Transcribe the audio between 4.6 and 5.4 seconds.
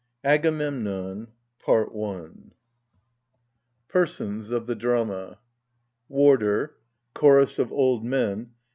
THE DRAMA.